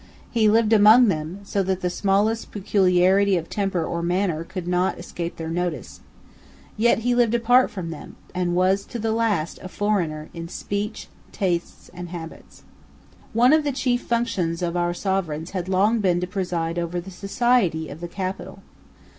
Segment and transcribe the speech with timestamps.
[0.31, 4.97] He lived among them, so that the smallest peculiarity of temper or manner could not
[4.97, 5.99] escape their notice.
[6.75, 11.07] Yet he lived apart from them, and was to the last a foreigner in speech,
[11.31, 12.63] tastes, and habits.
[13.33, 17.11] One of the chief functions of our Sovereigns had long been to preside over the
[17.11, 18.63] society of the capital.